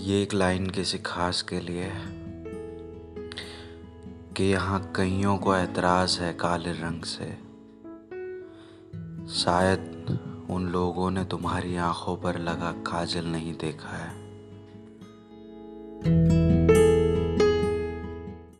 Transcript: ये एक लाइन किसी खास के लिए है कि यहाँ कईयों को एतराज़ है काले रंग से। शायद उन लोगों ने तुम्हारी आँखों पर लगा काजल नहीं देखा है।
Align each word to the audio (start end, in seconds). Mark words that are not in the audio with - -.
ये 0.00 0.22
एक 0.22 0.34
लाइन 0.34 0.70
किसी 0.70 0.98
खास 0.98 1.42
के 1.42 1.60
लिए 1.60 1.82
है 1.82 2.06
कि 4.36 4.44
यहाँ 4.44 4.92
कईयों 4.96 5.38
को 5.38 5.56
एतराज़ 5.56 6.20
है 6.20 6.32
काले 6.32 6.72
रंग 6.72 7.02
से। 7.02 7.24
शायद 9.34 10.06
उन 10.50 10.68
लोगों 10.68 11.10
ने 11.10 11.24
तुम्हारी 11.24 11.76
आँखों 11.76 12.16
पर 12.16 12.38
लगा 12.38 12.72
काजल 12.72 13.24
नहीं 13.24 13.54
देखा 13.54 13.96
है। 13.96 14.29